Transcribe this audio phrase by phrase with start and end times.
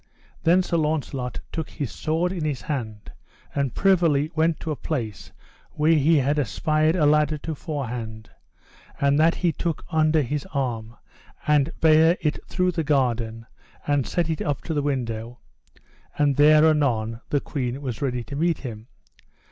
[0.41, 3.11] Then Sir Launcelot took his sword in his hand,
[3.53, 5.31] and privily went to a place
[5.73, 8.31] where he had espied a ladder to forehand,
[8.99, 10.97] and that he took under his arm,
[11.45, 13.45] and bare it through the garden,
[13.85, 15.37] and set it up to the window,
[16.17, 18.87] and there anon the queen was ready to meet him.